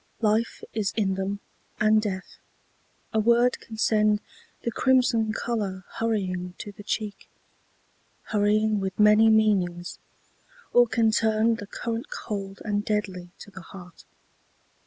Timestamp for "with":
8.79-8.99